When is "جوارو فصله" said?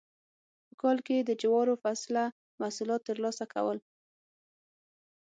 1.41-2.23